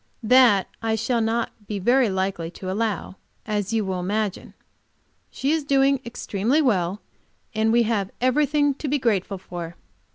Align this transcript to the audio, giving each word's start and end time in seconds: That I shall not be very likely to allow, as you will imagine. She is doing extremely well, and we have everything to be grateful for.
That 0.23 0.67
I 0.81 0.95
shall 0.95 1.21
not 1.21 1.51
be 1.67 1.77
very 1.77 2.09
likely 2.09 2.49
to 2.49 2.71
allow, 2.71 3.17
as 3.45 3.71
you 3.71 3.85
will 3.85 3.99
imagine. 3.99 4.55
She 5.29 5.51
is 5.51 5.63
doing 5.63 5.99
extremely 6.03 6.59
well, 6.59 7.01
and 7.53 7.71
we 7.71 7.83
have 7.83 8.09
everything 8.19 8.73
to 8.73 8.87
be 8.87 8.97
grateful 8.97 9.37
for. 9.37 9.75